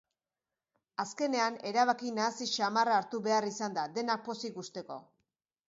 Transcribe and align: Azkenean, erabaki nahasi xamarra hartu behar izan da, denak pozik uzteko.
Azkenean, 1.03 1.59
erabaki 1.73 2.15
nahasi 2.17 2.49
xamarra 2.55 2.97
hartu 3.03 3.21
behar 3.29 3.49
izan 3.53 3.79
da, 3.79 3.87
denak 4.01 4.27
pozik 4.33 4.61
uzteko. 4.67 5.03